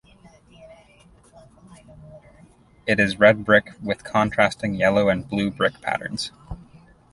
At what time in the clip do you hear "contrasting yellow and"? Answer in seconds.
4.03-5.29